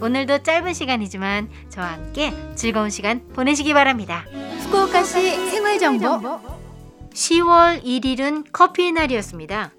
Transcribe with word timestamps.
오늘도 0.00 0.42
짧은 0.42 0.72
시간이지만 0.72 1.50
저와 1.68 1.92
함께 1.92 2.32
즐거운 2.54 2.90
시간 2.90 3.26
보내시기 3.34 3.74
바랍니다. 3.74 4.24
후쿠오카시 4.64 5.50
생활 5.50 5.78
정보 5.78 6.06
10월 7.12 7.82
1일은 7.84 8.46
커피의 8.52 8.92
날이었습니다. 8.92 9.72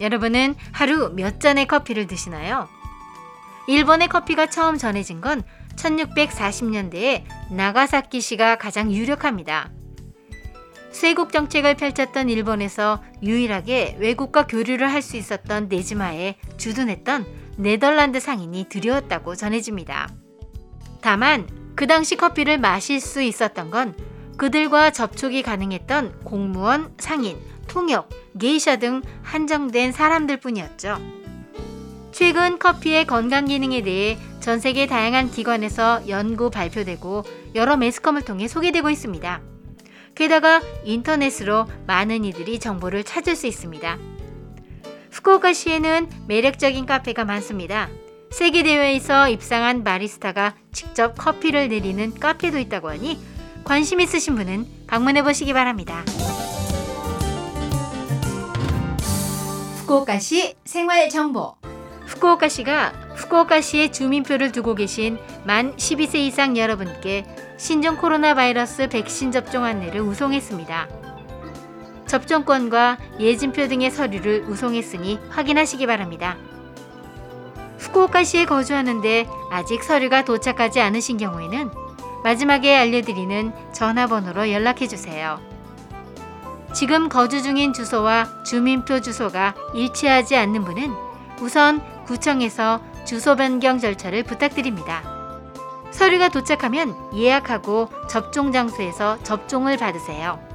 여러분은 0.00 0.54
하루 0.72 1.10
몇 1.14 1.40
잔의 1.40 1.66
커피를 1.66 2.06
드시나요? 2.06 2.68
일본의 3.66 4.08
커피가 4.08 4.46
처음 4.46 4.76
전해진 4.76 5.20
건 5.20 5.42
1640년대에 5.76 7.24
나가사키시가 7.50 8.56
가장 8.58 8.92
유력합니다. 8.92 9.70
쇄국 10.92 11.32
정책을 11.32 11.74
펼쳤던 11.76 12.28
일본에서 12.28 13.02
유일하게 13.22 13.96
외국과 13.98 14.46
교류를 14.46 14.92
할 14.92 15.02
수 15.02 15.16
있었던 15.16 15.68
네즈마에 15.68 16.36
주둔했던 16.56 17.26
네덜란드 17.56 18.20
상인이 18.20 18.66
들여왔다고 18.68 19.36
전해집니다. 19.36 20.08
다만 21.00 21.48
그 21.74 21.86
당시 21.86 22.16
커피를 22.16 22.58
마실 22.58 23.00
수 23.00 23.20
있었던 23.22 23.70
건 23.70 23.94
그들과 24.36 24.90
접촉이 24.90 25.42
가능했던 25.42 26.20
공무원, 26.24 26.92
상인, 26.98 27.38
통역, 27.68 28.08
게이샤 28.38 28.76
등 28.76 29.02
한정된 29.22 29.92
사람들 29.92 30.38
뿐이었죠. 30.38 30.98
최근 32.12 32.58
커피의 32.58 33.06
건강 33.06 33.46
기능에 33.46 33.82
대해 33.82 34.18
전 34.40 34.60
세계 34.60 34.86
다양한 34.86 35.30
기관에서 35.30 36.08
연구 36.08 36.50
발표되고 36.50 37.24
여러 37.54 37.76
매스컴을 37.76 38.22
통해 38.22 38.46
소개되고 38.46 38.90
있습니다. 38.90 39.40
게다가 40.14 40.60
인터넷으로 40.84 41.66
많은 41.86 42.24
이들이 42.24 42.60
정보를 42.60 43.02
찾을 43.04 43.34
수 43.34 43.46
있습니다. 43.46 43.98
후쿠오카시에는 45.24 46.08
매력적인 46.28 46.84
카페가 46.84 47.24
많습니다. 47.24 47.88
세계대회에서 48.30 49.30
입상한 49.30 49.82
바리스타가 49.82 50.54
직접 50.70 51.16
커피를 51.16 51.68
내리는 51.68 52.12
카페도 52.12 52.58
있다고 52.58 52.90
하니 52.90 53.18
관심 53.64 54.00
있으신 54.00 54.36
분은 54.36 54.66
방문해 54.86 55.22
보시기 55.22 55.54
바랍니다. 55.54 56.04
후쿠오카시 59.78 60.56
생활 60.64 61.08
정보 61.08 61.54
후쿠오카시가 62.06 62.92
후쿠오카시에 63.16 63.92
주민표를 63.92 64.52
두고 64.52 64.74
계신 64.74 65.18
만 65.44 65.74
12세 65.76 66.16
이상 66.16 66.58
여러분께 66.58 67.24
신종 67.56 67.96
코로나 67.96 68.34
바이러스 68.34 68.88
백신 68.88 69.32
접종 69.32 69.64
안내를 69.64 70.02
우송했습니다. 70.02 71.03
접종권과 72.06 72.98
예진표 73.18 73.68
등의 73.68 73.90
서류를 73.90 74.44
우송했으니 74.48 75.18
확인하시기 75.30 75.86
바랍니다. 75.86 76.36
후쿠오카시에 77.78 78.46
거주하는데 78.46 79.26
아직 79.50 79.82
서류가 79.82 80.24
도착하지 80.24 80.80
않으신 80.80 81.16
경우에는 81.16 81.70
마지막에 82.22 82.74
알려드리는 82.74 83.52
전화번호로 83.72 84.50
연락해 84.50 84.88
주세요. 84.88 85.38
지금 86.72 87.08
거주 87.08 87.42
중인 87.42 87.72
주소와 87.72 88.42
주민표 88.44 89.00
주소가 89.00 89.54
일치하지 89.74 90.34
않는 90.36 90.64
분은 90.64 90.92
우선 91.40 91.82
구청에서 92.04 92.80
주소 93.04 93.36
변경 93.36 93.78
절차를 93.78 94.24
부탁드립니다. 94.24 95.02
서류가 95.90 96.30
도착하면 96.30 96.96
예약하고 97.14 97.88
접종 98.08 98.50
장소에서 98.50 99.22
접종을 99.22 99.76
받으세요. 99.76 100.53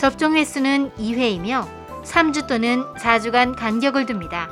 접종 0.00 0.34
횟수는 0.34 0.92
2회이며 0.92 1.68
3주 2.04 2.46
또는 2.46 2.84
4주간 2.94 3.54
간격을 3.54 4.06
둡니다. 4.08 4.48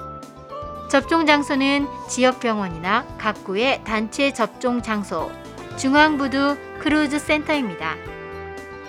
접종 0.91 1.25
장소는 1.25 1.87
지역 2.07 2.39
병원이나 2.39 3.07
각구의 3.17 3.83
단체 3.83 4.35
접종 4.35 4.83
장소, 4.83 5.33
중앙부두 5.79 6.59
크루즈 6.81 7.19
센터입니다. 7.19 7.97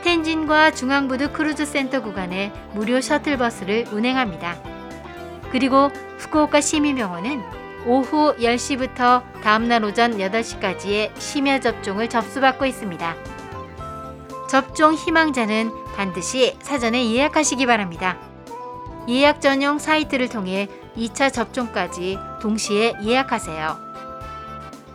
텐진과 0.03 0.71
중앙부두 0.71 1.31
크루즈 1.31 1.65
센터 1.65 2.01
구간에 2.01 2.51
무료 2.73 2.99
셔틀버스를 2.99 3.85
운행합니다. 3.93 4.61
그리고 5.53 5.87
후쿠오카 6.17 6.59
시민병원은 6.59 7.41
오후 7.85 8.35
10시부터 8.35 9.23
다음날 9.41 9.85
오전 9.85 10.17
8시까지의 10.17 11.17
심야 11.17 11.61
접종을 11.61 12.09
접수받고 12.09 12.65
있습니다. 12.65 13.38
접종 14.49 14.95
희망자는 14.95 15.71
반드시 15.95 16.57
사전에 16.63 17.11
예약하시기 17.11 17.67
바랍니다. 17.67 18.17
예약 19.07 19.41
전용 19.41 19.77
사이트를 19.77 20.27
통해 20.27 20.67
2차 20.97 21.31
접종까지 21.31 22.17
동시에 22.41 22.95
예약하세요. 23.03 23.77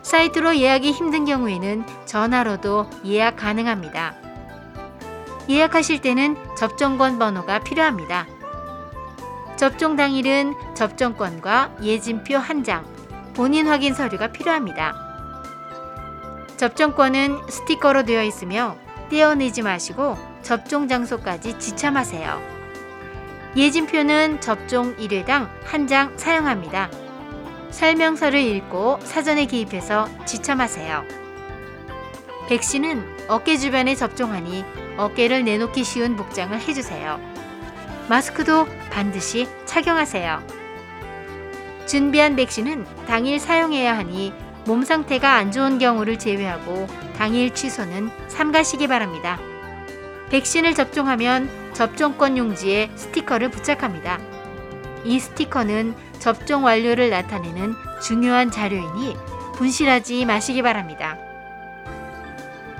사이트로 0.01 0.57
예약이 0.57 0.91
힘든 0.91 1.23
경우에는 1.23 1.85
전화로도 2.05 2.89
예약 3.05 3.37
가능합니다. 3.37 4.15
예약하실 5.47 6.01
때는 6.01 6.35
접종권 6.57 7.17
번호가 7.17 7.59
필요합니다. 7.59 8.27
접종 9.55 9.95
당일은 9.95 10.53
접종권과 10.75 11.77
예진표 11.81 12.37
한 12.37 12.65
장, 12.65 12.85
본인 13.33 13.67
확인 13.69 13.93
서류가 13.93 14.33
필요합니다. 14.33 14.95
접종권은 16.57 17.47
스티커로 17.47 18.03
되어 18.03 18.21
있으며 18.23 18.75
떼어내지 19.09 19.61
마시고 19.61 20.17
접종 20.41 20.87
장소까지 20.87 21.57
지참하세요. 21.59 22.55
예진표는 23.55 24.41
접종 24.41 24.95
1회당 24.97 25.49
한 25.63 25.87
장 25.87 26.17
사용합니다. 26.17 26.89
설명서를 27.71 28.39
읽고 28.39 28.99
사전에 29.03 29.45
기입해서 29.45 30.07
지참하세요. 30.25 31.03
백신은 32.49 33.27
어깨 33.27 33.57
주변에 33.57 33.95
접종하니 33.95 34.63
어깨를 34.97 35.43
내놓기 35.43 35.83
쉬운 35.83 36.15
복장을 36.15 36.57
해주세요. 36.59 37.19
마스크도 38.07 38.67
반드시 38.91 39.47
착용하세요. 39.65 40.41
준비한 41.87 42.35
백신은 42.35 42.85
당일 43.07 43.39
사용해야 43.39 43.97
하니 43.97 44.33
몸 44.65 44.83
상태가 44.83 45.35
안 45.35 45.51
좋은 45.51 45.77
경우를 45.77 46.17
제외하고 46.17 46.87
당일 47.17 47.53
취소는 47.53 48.09
삼가시기 48.27 48.87
바랍니다. 48.87 49.39
백신을 50.29 50.73
접종하면 50.73 51.49
접종권 51.73 52.37
용지에 52.37 52.89
스티커를 52.95 53.49
부착합니다. 53.51 54.19
이 55.03 55.19
스티커는 55.19 55.93
접종 56.19 56.63
완료를 56.63 57.11
나타내는 57.11 57.73
중요한 58.01 58.49
자료이니 58.49 59.15
분실하지 59.55 60.25
마시기 60.25 60.61
바랍니다. 60.63 61.17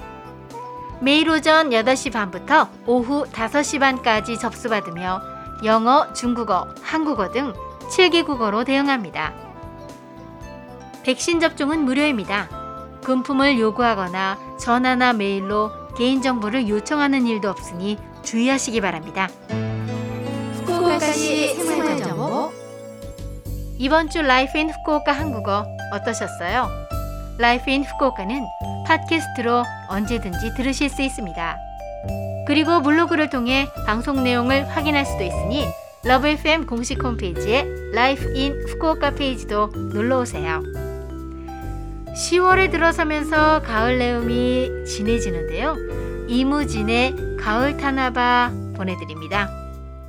매일 1.00 1.30
오전 1.30 1.70
8시 1.70 2.12
반부터 2.12 2.68
오후 2.86 3.24
5시 3.24 3.80
반까지 3.80 4.38
접수받으며 4.38 5.20
영어, 5.64 6.12
중국어, 6.12 6.68
한국어 6.82 7.30
등 7.30 7.52
7개 7.88 8.24
국어로 8.24 8.64
대응합니다. 8.64 9.32
백신 11.02 11.40
접종은 11.40 11.84
무료입니다. 11.84 12.48
금품을 13.02 13.58
요구하거나 13.58 14.38
전화나 14.58 15.12
메일로 15.12 15.72
개인정보를 15.96 16.68
요청하는 16.68 17.26
일도 17.26 17.48
없으니 17.48 17.98
주의하시기 18.22 18.80
바랍니다. 18.80 19.28
후쿠오카시 21.00 21.54
생활정보 21.54 22.52
이번 23.78 24.10
주 24.10 24.20
Life 24.20 24.58
in 24.58 24.70
Fukuoka 24.70 25.12
한국어 25.12 25.64
어떠셨어요? 25.92 26.68
Life 27.38 27.70
in 27.70 27.84
Fukuoka는 27.84 28.44
팟캐스트로 28.86 29.64
언제든지 29.88 30.54
들으실 30.54 30.90
수 30.90 31.00
있습니다. 31.00 31.56
그리고 32.46 32.82
블로그를 32.82 33.30
통해 33.30 33.66
방송 33.86 34.22
내용을 34.22 34.68
확인할 34.68 35.06
수도 35.06 35.24
있으니 35.24 35.64
LOVE 36.04 36.28
FM 36.28 36.66
공식 36.66 37.02
홈페이지에 37.02 37.66
Life 37.94 38.34
in 38.34 38.60
Fukuoka 38.68 39.12
페이지도 39.12 39.68
놀러 39.68 40.20
오세요. 40.20 40.62
10월에 42.14 42.70
들어서면서 42.70 43.62
가을 43.62 43.98
내음이 43.98 44.84
진해지는데요. 44.84 45.76
이무진의 46.28 47.38
가을 47.40 47.78
타나바 47.78 48.52
보내드립니다. 48.76 49.48